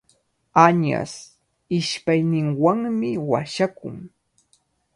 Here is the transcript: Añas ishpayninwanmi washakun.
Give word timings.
Añas 0.65 1.13
ishpayninwanmi 1.77 3.09
washakun. 3.29 3.97